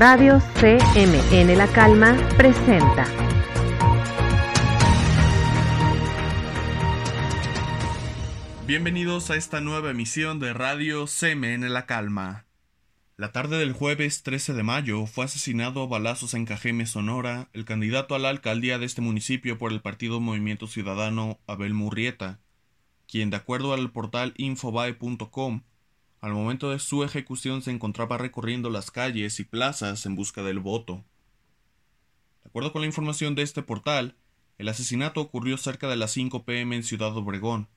[0.00, 3.04] Radio CMN La Calma presenta.
[8.64, 12.46] Bienvenidos a esta nueva emisión de Radio CMN La Calma.
[13.16, 17.64] La tarde del jueves 13 de mayo fue asesinado a balazos en Cajeme, Sonora, el
[17.64, 22.38] candidato a la alcaldía de este municipio por el partido Movimiento Ciudadano, Abel Murrieta,
[23.08, 25.62] quien, de acuerdo al portal infobae.com,
[26.20, 30.58] al momento de su ejecución se encontraba recorriendo las calles y plazas en busca del
[30.58, 31.04] voto.
[32.42, 34.16] De acuerdo con la información de este portal,
[34.58, 37.68] el asesinato ocurrió cerca de las 5 pm en Ciudad Obregón.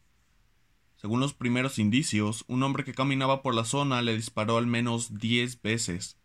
[0.96, 5.18] Según los primeros indicios, un hombre que caminaba por la zona le disparó al menos
[5.20, 6.18] 10 veces.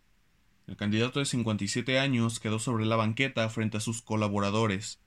[0.66, 5.00] El candidato de 57 años quedó sobre la banqueta frente a sus colaboradores.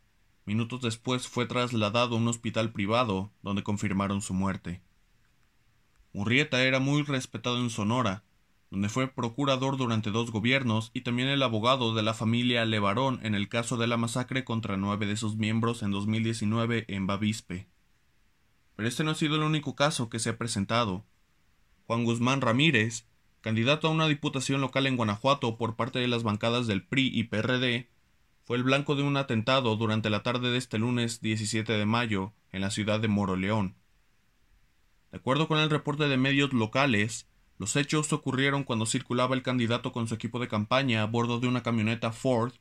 [0.45, 4.81] Minutos después fue trasladado a un hospital privado, donde confirmaron su muerte.
[6.13, 8.23] Murrieta era muy respetado en Sonora,
[8.71, 13.35] donde fue procurador durante dos gobiernos y también el abogado de la familia Levarón en
[13.35, 17.67] el caso de la masacre contra nueve de sus miembros en 2019 en Bavispe.
[18.75, 21.05] Pero este no ha sido el único caso que se ha presentado.
[21.85, 23.07] Juan Guzmán Ramírez,
[23.41, 27.25] candidato a una diputación local en Guanajuato por parte de las bancadas del PRI y
[27.25, 27.89] PRD,
[28.45, 32.33] fue el blanco de un atentado durante la tarde de este lunes 17 de mayo
[32.51, 33.75] en la ciudad de Moroleón.
[35.11, 39.91] De acuerdo con el reporte de medios locales, los hechos ocurrieron cuando circulaba el candidato
[39.91, 42.53] con su equipo de campaña a bordo de una camioneta Ford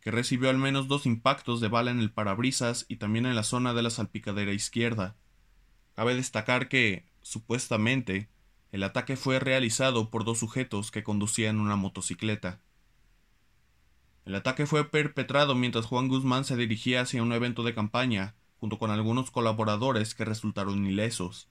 [0.00, 3.42] que recibió al menos dos impactos de bala en el parabrisas y también en la
[3.42, 5.16] zona de la salpicadera izquierda.
[5.94, 8.28] Cabe destacar que, supuestamente,
[8.70, 12.60] el ataque fue realizado por dos sujetos que conducían una motocicleta.
[14.26, 18.78] El ataque fue perpetrado mientras Juan Guzmán se dirigía hacia un evento de campaña, junto
[18.78, 21.48] con algunos colaboradores que resultaron ilesos.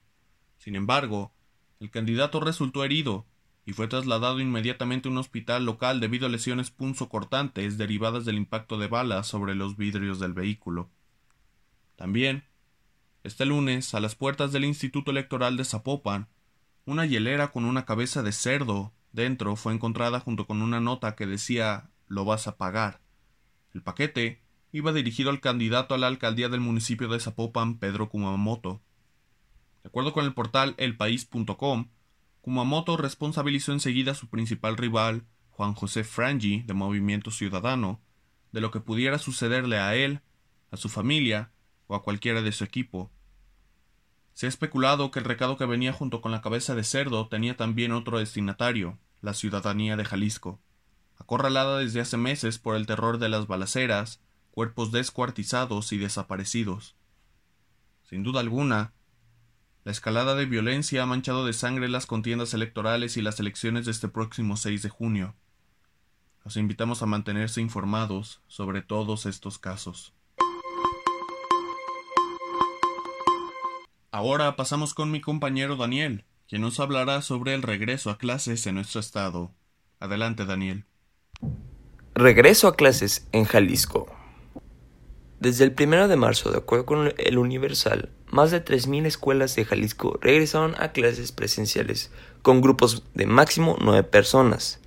[0.66, 1.32] Sin embargo,
[1.78, 3.24] el candidato resultó herido
[3.64, 8.76] y fue trasladado inmediatamente a un hospital local debido a lesiones punzocortantes derivadas del impacto
[8.76, 10.90] de balas sobre los vidrios del vehículo.
[11.94, 12.42] También,
[13.22, 16.26] este lunes, a las puertas del Instituto Electoral de Zapopan,
[16.84, 21.26] una hielera con una cabeza de cerdo dentro fue encontrada junto con una nota que
[21.26, 23.00] decía lo vas a pagar.
[23.72, 28.82] El paquete iba dirigido al candidato a la alcaldía del municipio de Zapopan, Pedro Kumamoto.
[29.86, 31.90] De acuerdo con el portal elpaís.com,
[32.40, 38.00] Kumamoto responsabilizó enseguida a su principal rival, Juan José Frangi, de Movimiento Ciudadano,
[38.50, 40.22] de lo que pudiera sucederle a él,
[40.72, 41.52] a su familia
[41.86, 43.12] o a cualquiera de su equipo.
[44.32, 47.56] Se ha especulado que el recado que venía junto con la cabeza de cerdo tenía
[47.56, 50.60] también otro destinatario, la ciudadanía de Jalisco,
[51.16, 54.20] acorralada desde hace meses por el terror de las balaceras,
[54.50, 56.96] cuerpos descuartizados y desaparecidos.
[58.02, 58.95] Sin duda alguna,
[59.86, 63.92] la escalada de violencia ha manchado de sangre las contiendas electorales y las elecciones de
[63.92, 65.36] este próximo 6 de junio.
[66.44, 70.12] Los invitamos a mantenerse informados sobre todos estos casos.
[74.10, 78.74] Ahora pasamos con mi compañero Daniel, quien nos hablará sobre el regreso a clases en
[78.74, 79.52] nuestro estado.
[80.00, 80.84] Adelante, Daniel.
[82.12, 84.15] Regreso a clases en Jalisco.
[85.38, 89.66] Desde el 1 de marzo, de acuerdo con el Universal, más de 3.000 escuelas de
[89.66, 92.10] Jalisco regresaron a clases presenciales
[92.40, 94.80] con grupos de máximo 9 personas.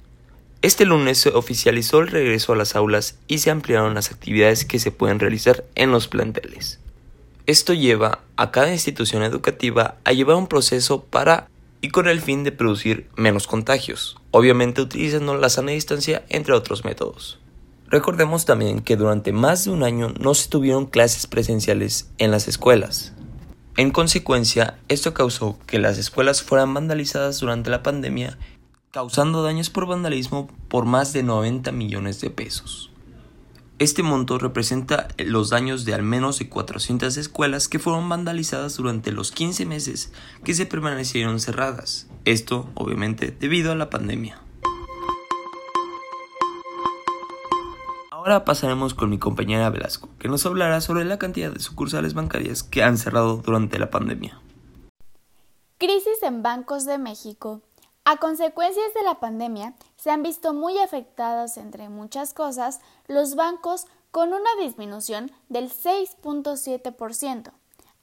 [0.63, 4.79] Este lunes se oficializó el regreso a las aulas y se ampliaron las actividades que
[4.79, 6.79] se pueden realizar en los planteles.
[7.45, 11.47] Esto lleva a cada institución educativa a llevar un proceso para
[11.81, 16.83] y con el fin de producir menos contagios, obviamente utilizando la sana distancia entre otros
[16.83, 17.39] métodos.
[17.89, 22.47] Recordemos también que durante más de un año no se tuvieron clases presenciales en las
[22.47, 23.13] escuelas.
[23.77, 28.37] En consecuencia, esto causó que las escuelas fueran vandalizadas durante la pandemia,
[28.91, 32.91] causando daños por vandalismo por más de 90 millones de pesos.
[33.79, 39.11] Este monto representa los daños de al menos de 400 escuelas que fueron vandalizadas durante
[39.11, 40.11] los 15 meses
[40.43, 42.07] que se permanecieron cerradas.
[42.25, 44.41] Esto, obviamente, debido a la pandemia.
[48.19, 52.63] Ahora pasaremos con mi compañera Velasco, que nos hablará sobre la cantidad de sucursales bancarias
[52.63, 54.41] que han cerrado durante la pandemia.
[55.77, 57.61] Crisis en bancos de México.
[58.03, 63.85] A consecuencias de la pandemia, se han visto muy afectados, entre muchas cosas, los bancos
[64.11, 67.53] con una disminución del 6.7%.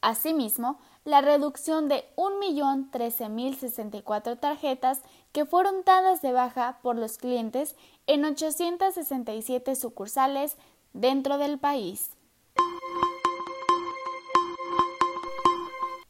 [0.00, 5.02] Asimismo, la reducción de 1.013.064 tarjetas
[5.32, 10.56] que fueron dadas de baja por los clientes en 867 sucursales
[10.92, 12.16] dentro del país.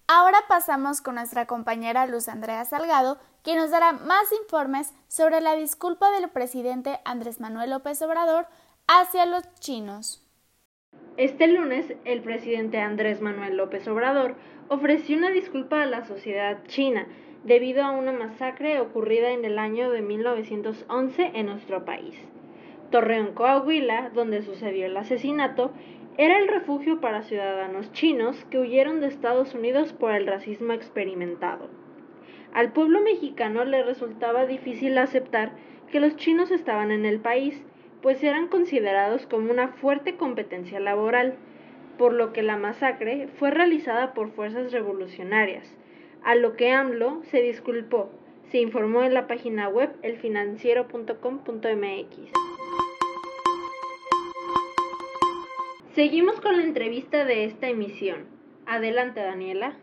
[0.08, 5.56] Ahora pasamos con nuestra compañera Luz Andrea Salgado, que nos dará más informes sobre la
[5.56, 8.46] disculpa del presidente Andrés Manuel López Obrador
[8.86, 10.22] hacia los chinos.
[11.16, 14.36] Este lunes, el presidente Andrés Manuel López Obrador
[14.68, 17.06] ofreció una disculpa a la sociedad china
[17.46, 22.16] debido a una masacre ocurrida en el año de 1911 en nuestro país.
[22.90, 25.70] Torreón, Coahuila, donde sucedió el asesinato,
[26.18, 31.68] era el refugio para ciudadanos chinos que huyeron de Estados Unidos por el racismo experimentado.
[32.52, 35.52] Al pueblo mexicano le resultaba difícil aceptar
[35.92, 37.62] que los chinos estaban en el país,
[38.02, 41.36] pues eran considerados como una fuerte competencia laboral,
[41.96, 45.76] por lo que la masacre fue realizada por fuerzas revolucionarias,
[46.24, 48.10] a lo que AMLO se disculpó,
[48.50, 52.30] se informó en la página web elfinanciero.com.mx.
[55.94, 58.26] Seguimos con la entrevista de esta emisión.
[58.66, 59.74] Adelante, Daniela.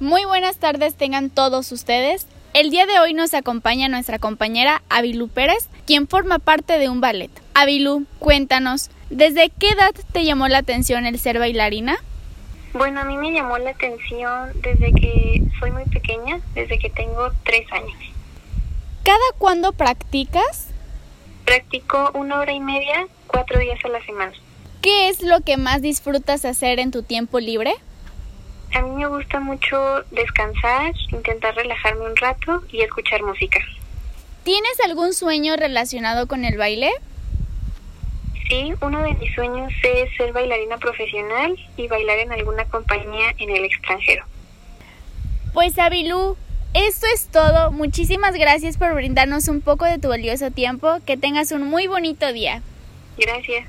[0.00, 2.26] Muy buenas tardes tengan todos ustedes.
[2.52, 7.00] El día de hoy nos acompaña nuestra compañera Avilú Pérez, quien forma parte de un
[7.00, 7.30] ballet.
[7.54, 11.96] Avilú, cuéntanos, ¿desde qué edad te llamó la atención el ser bailarina?
[12.76, 17.30] Bueno, a mí me llamó la atención desde que soy muy pequeña, desde que tengo
[17.42, 17.96] tres años.
[19.02, 20.68] ¿Cada cuándo practicas?
[21.46, 24.32] Practico una hora y media, cuatro días a la semana.
[24.82, 27.72] ¿Qué es lo que más disfrutas hacer en tu tiempo libre?
[28.74, 33.58] A mí me gusta mucho descansar, intentar relajarme un rato y escuchar música.
[34.44, 36.90] ¿Tienes algún sueño relacionado con el baile?
[38.48, 43.50] Sí, uno de mis sueños es ser bailarina profesional y bailar en alguna compañía en
[43.50, 44.24] el extranjero.
[45.52, 46.36] Pues Abilú,
[46.74, 47.72] esto es todo.
[47.72, 50.98] Muchísimas gracias por brindarnos un poco de tu valioso tiempo.
[51.06, 52.62] Que tengas un muy bonito día.
[53.16, 53.66] Gracias.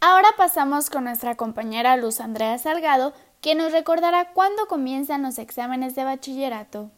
[0.00, 5.94] Ahora pasamos con nuestra compañera Luz Andrea Salgado, que nos recordará cuándo comienzan los exámenes
[5.94, 6.90] de bachillerato.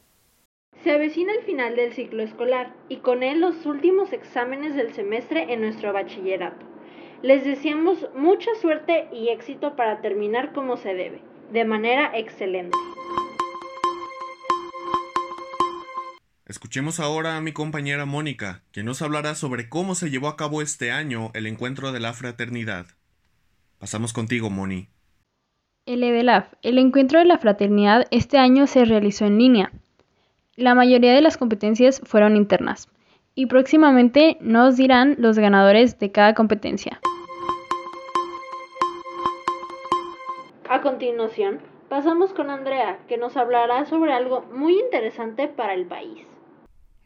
[0.83, 5.53] Se avecina el final del ciclo escolar y con él los últimos exámenes del semestre
[5.53, 6.67] en nuestro bachillerato.
[7.23, 12.77] Les deseamos mucha suerte y éxito para terminar como se debe, de manera excelente.
[16.47, 20.63] Escuchemos ahora a mi compañera Mónica, que nos hablará sobre cómo se llevó a cabo
[20.63, 22.87] este año el encuentro de la fraternidad.
[23.79, 24.89] Pasamos contigo, Moni.
[25.87, 29.73] El EDELAF, el encuentro de la fraternidad, este año se realizó en línea.
[30.57, 32.87] La mayoría de las competencias fueron internas
[33.35, 37.01] y próximamente nos dirán los ganadores de cada competencia.
[40.69, 46.27] A continuación, pasamos con Andrea, que nos hablará sobre algo muy interesante para el país.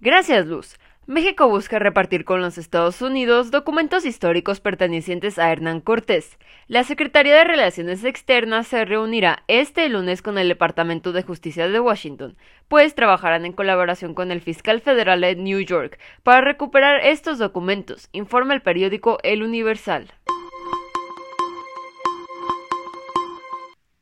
[0.00, 0.76] Gracias, Luz.
[1.08, 6.36] México busca repartir con los Estados Unidos documentos históricos pertenecientes a Hernán Cortés.
[6.66, 11.78] La Secretaría de Relaciones Externas se reunirá este lunes con el Departamento de Justicia de
[11.78, 12.36] Washington,
[12.66, 18.08] pues trabajarán en colaboración con el fiscal federal de New York para recuperar estos documentos,
[18.10, 20.12] informa el periódico El Universal.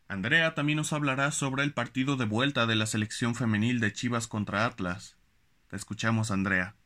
[0.09, 4.27] Andrea también nos hablará sobre el partido de vuelta de la selección femenil de Chivas
[4.27, 5.19] contra Atlas
[5.75, 6.77] escuchamos, Andrea.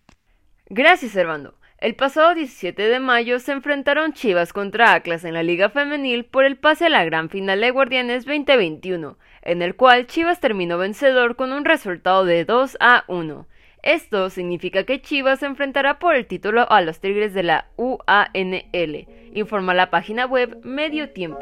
[0.70, 1.54] Gracias, Servando.
[1.78, 6.44] El pasado 17 de mayo se enfrentaron Chivas contra Atlas en la Liga Femenil por
[6.44, 11.36] el pase a la gran final de Guardianes 2021, en el cual Chivas terminó vencedor
[11.36, 13.46] con un resultado de 2 a 1.
[13.82, 19.06] Esto significa que Chivas se enfrentará por el título a los Tigres de la UANL,
[19.32, 21.38] informa la página web Medio Tiempo.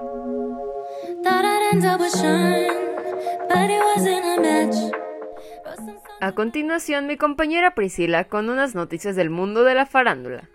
[6.18, 10.48] A continuación, mi compañera Priscila con unas noticias del mundo de la farándula.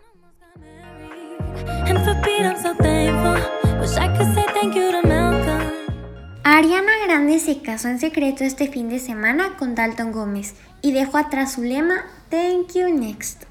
[6.44, 11.20] Ariana Grande se casó en secreto este fin de semana con Dalton Gómez y dejó
[11.20, 13.44] atrás su lema Thank You Next.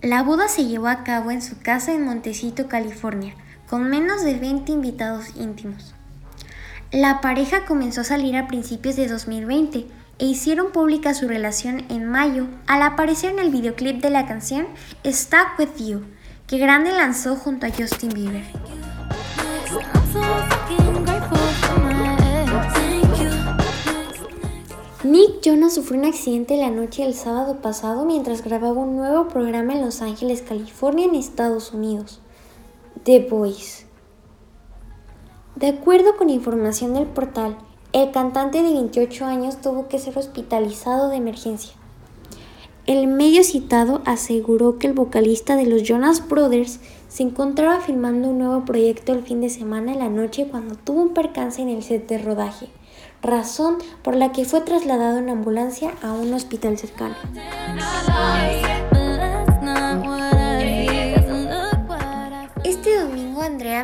[0.00, 3.34] La boda se llevó a cabo en su casa en Montecito, California,
[3.68, 5.94] con menos de 20 invitados íntimos.
[6.92, 9.86] La pareja comenzó a salir a principios de 2020
[10.18, 14.66] e hicieron pública su relación en mayo al aparecer en el videoclip de la canción
[15.04, 16.02] Stuck With You,
[16.46, 18.44] que Grande lanzó junto a Justin Bieber.
[25.04, 29.74] Nick Jonas sufrió un accidente la noche del sábado pasado mientras grababa un nuevo programa
[29.74, 32.20] en Los Ángeles, California, en Estados Unidos,
[33.04, 33.86] The Voice.
[35.54, 37.56] De acuerdo con información del portal,
[38.02, 41.72] el cantante de 28 años tuvo que ser hospitalizado de emergencia.
[42.86, 48.38] el medio citado aseguró que el vocalista de los Jonas Brothers se encontraba filmando un
[48.38, 51.82] nuevo proyecto el fin de semana en la noche cuando tuvo un percance en el
[51.82, 52.68] set de rodaje,
[53.22, 57.16] razón por la que fue trasladado en ambulancia a un hospital cercano.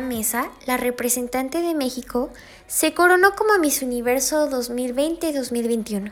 [0.01, 2.29] Mesa, la representante de México,
[2.67, 6.11] se coronó como Miss Universo 2020-2021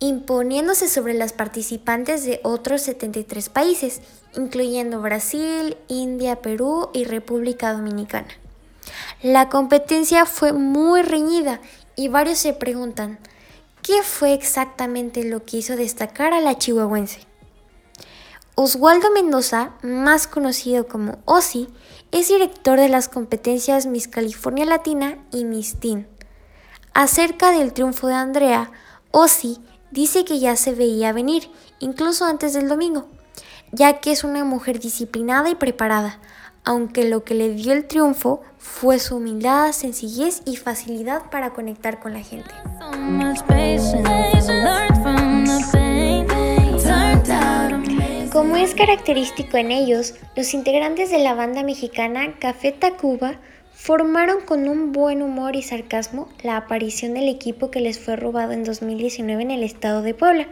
[0.00, 4.00] imponiéndose sobre las participantes de otros 73 países,
[4.34, 8.28] incluyendo Brasil, India, Perú y República Dominicana.
[9.22, 11.60] La competencia fue muy reñida
[11.96, 13.18] y varios se preguntan,
[13.82, 17.29] ¿qué fue exactamente lo que hizo destacar a la chihuahuense?
[18.54, 21.68] Oswaldo Mendoza, más conocido como Ozzy,
[22.10, 26.08] es director de las competencias Miss California Latina y Miss Teen.
[26.92, 28.70] Acerca del triunfo de Andrea,
[29.12, 29.58] Ozzy
[29.90, 33.08] dice que ya se veía venir, incluso antes del domingo,
[33.72, 36.18] ya que es una mujer disciplinada y preparada,
[36.64, 42.00] aunque lo que le dio el triunfo fue su humildad, sencillez y facilidad para conectar
[42.00, 42.50] con la gente.
[48.32, 53.40] Como es característico en ellos, los integrantes de la banda mexicana Café Tacuba
[53.74, 58.52] formaron con un buen humor y sarcasmo la aparición del equipo que les fue robado
[58.52, 60.46] en 2019 en el estado de Puebla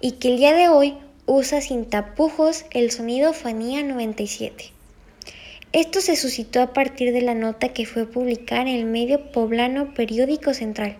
[0.00, 0.96] y que el día de hoy
[1.26, 4.72] usa sin tapujos el sonido Fanía 97.
[5.74, 9.92] Esto se suscitó a partir de la nota que fue publicada en el medio poblano
[9.92, 10.96] Periódico Central,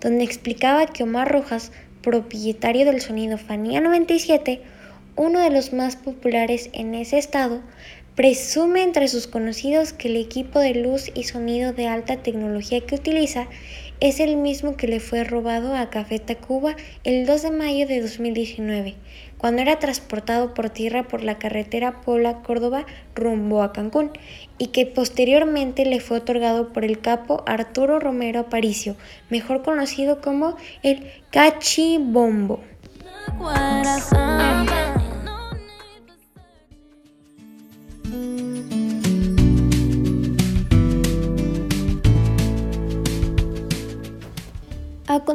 [0.00, 4.62] donde explicaba que Omar Rojas, propietario del sonido Fanía 97,
[5.16, 7.62] uno de los más populares en ese estado,
[8.14, 12.94] Presume entre sus conocidos que el equipo de luz y sonido de alta tecnología que
[12.94, 13.48] utiliza
[13.98, 18.00] es el mismo que le fue robado a Café Tacuba el 2 de mayo de
[18.00, 18.94] 2019,
[19.36, 24.12] cuando era transportado por tierra por la carretera Puebla-Córdoba rumbo a Cancún,
[24.58, 28.94] y que posteriormente le fue otorgado por el capo Arturo Romero Aparicio,
[29.28, 32.60] mejor conocido como el Cachibombo.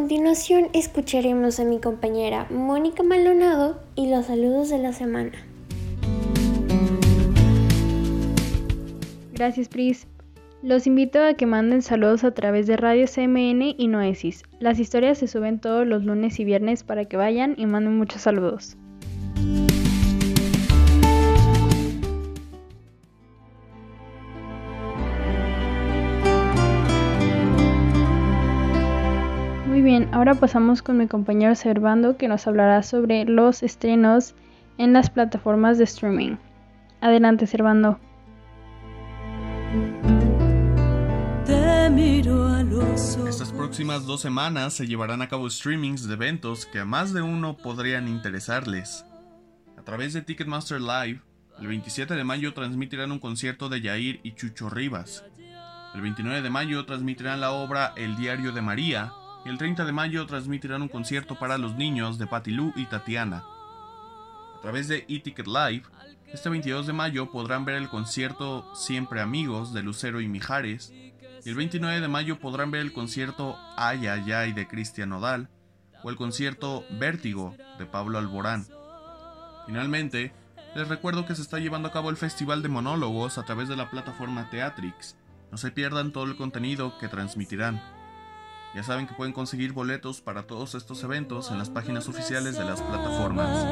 [0.09, 5.33] Continuación escucharemos a mi compañera Mónica Maldonado y los saludos de la semana.
[9.33, 10.07] Gracias, Pris.
[10.63, 14.41] Los invito a que manden saludos a través de Radio CMN y Noesis.
[14.59, 18.23] Las historias se suben todos los lunes y viernes para que vayan y manden muchos
[18.23, 18.77] saludos.
[30.19, 34.35] Ahora pasamos con mi compañero Servando que nos hablará sobre los estrenos
[34.77, 36.35] en las plataformas de streaming.
[36.99, 37.97] Adelante, Servando.
[43.29, 47.21] Estas próximas dos semanas se llevarán a cabo streamings de eventos que a más de
[47.21, 49.05] uno podrían interesarles.
[49.77, 51.21] A través de Ticketmaster Live,
[51.61, 55.23] el 27 de mayo transmitirán un concierto de Yair y Chucho Rivas.
[55.95, 59.13] El 29 de mayo transmitirán la obra El Diario de María
[59.45, 63.43] el 30 de mayo transmitirán un concierto para los niños de Patilú y Tatiana.
[64.57, 65.83] A través de eTicket Live,
[66.27, 70.91] este 22 de mayo podrán ver el concierto Siempre Amigos de Lucero y Mijares.
[70.91, 75.49] Y el 29 de mayo podrán ver el concierto Ay Ay Ay de Cristian Nodal
[76.03, 78.67] o el concierto Vértigo de Pablo Alborán.
[79.65, 80.33] Finalmente,
[80.75, 83.75] les recuerdo que se está llevando a cabo el Festival de Monólogos a través de
[83.75, 85.15] la plataforma Teatrix.
[85.51, 87.81] No se pierdan todo el contenido que transmitirán.
[88.75, 92.65] Ya saben que pueden conseguir boletos para todos estos eventos en las páginas oficiales de
[92.65, 93.65] las plataformas.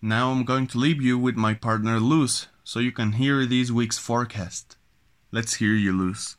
[0.00, 3.70] Now I'm going to leave you with my partner Luz, so you can hear this
[3.70, 4.76] week's forecast.
[5.32, 6.36] Let's hear you, Luz.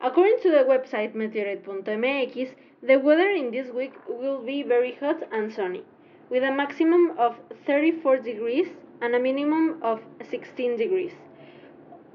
[0.00, 5.52] According to the website meteorite.mx, the weather in this week will be very hot and
[5.52, 5.82] sunny,
[6.30, 7.34] with a maximum of
[7.66, 8.68] 34 degrees
[9.02, 11.12] and a minimum of 16 degrees.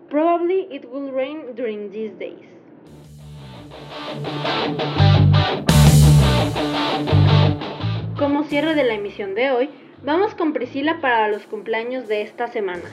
[0.10, 2.45] Probably it will rain during these days.
[8.18, 9.70] Como cierre de la emisión de hoy,
[10.03, 12.84] vamos con Priscila para los cumpleaños de esta semana.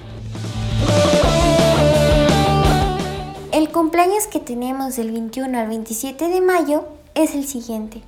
[3.53, 8.03] El cumpleaños que tenemos del 21 al 27 de mayo es el siguiente.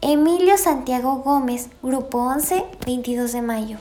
[0.00, 3.78] Emilio Santiago Gómez, Grupo 11, 22 de mayo.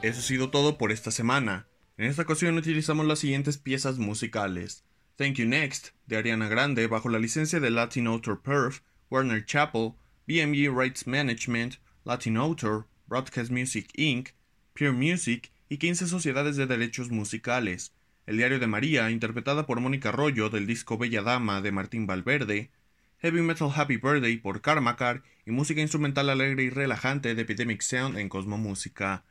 [0.00, 1.67] Eso ha sido todo por esta semana.
[1.98, 4.84] En esta ocasión utilizamos las siguientes piezas musicales.
[5.16, 9.94] Thank You Next, de Ariana Grande, bajo la licencia de Latin Author Perf, Warner Chappell,
[10.28, 14.28] BMG Rights Management, Latin Author, Broadcast Music Inc.,
[14.74, 17.92] Pure Music y 15 sociedades de derechos musicales.
[18.26, 22.70] El Diario de María, interpretada por Mónica Arroyo del disco Bella Dama de Martín Valverde,
[23.18, 28.18] Heavy Metal Happy Birthday por Karmakar y música instrumental alegre y relajante de Epidemic Sound
[28.18, 29.24] en Cosmo Música.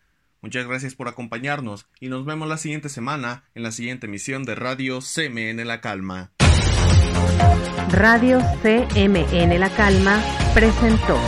[0.48, 4.56] Muchas gracias por acompañarnos y nos vemos la siguiente semana en la siguiente emisión de
[4.56, 6.32] Radio CMN La Calma.
[7.89, 10.24] Radio CMN La Calma
[10.54, 11.20] presentó.